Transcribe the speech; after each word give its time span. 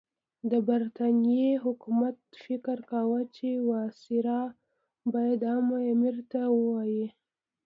د 0.51 0.53
برټانیې 0.69 1.49
حکومت 1.63 2.17
فکر 2.45 2.77
کاوه 2.91 3.21
چې 3.35 3.49
وایسرا 3.69 4.41
باید 5.13 5.39
امیر 5.91 6.17
ته 6.31 6.41
ووايي. 6.55 7.07